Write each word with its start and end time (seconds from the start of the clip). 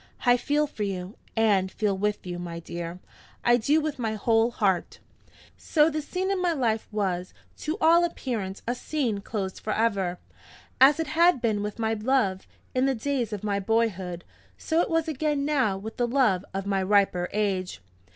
I 0.25 0.35
feel 0.35 0.65
for 0.65 0.81
you, 0.81 1.15
and 1.35 1.71
feel 1.71 1.95
with 1.95 2.25
you, 2.25 2.39
my 2.39 2.59
dear 2.59 2.99
I 3.45 3.57
do, 3.57 3.79
with 3.79 3.99
my 3.99 4.13
whole 4.15 4.49
heart." 4.49 4.97
So 5.57 5.91
this 5.91 6.07
scene 6.07 6.31
in 6.31 6.41
my 6.41 6.53
life 6.53 6.87
was, 6.91 7.35
to 7.57 7.77
all 7.79 8.03
appearance, 8.03 8.63
a 8.67 8.73
scene 8.73 9.19
closed 9.19 9.59
forever. 9.59 10.17
As 10.81 10.99
it 10.99 11.05
had 11.05 11.39
been 11.39 11.61
with 11.61 11.77
my 11.77 11.93
love, 11.93 12.47
in 12.73 12.87
the 12.87 12.95
days 12.95 13.31
of 13.31 13.43
my 13.43 13.59
boyhood, 13.59 14.23
so 14.57 14.81
it 14.81 14.89
was 14.89 15.07
again 15.07 15.45
now 15.45 15.77
with 15.77 15.97
the 15.97 16.07
love 16.07 16.43
of 16.51 16.65
my 16.65 16.81
riper 16.81 17.29
age! 17.31 17.79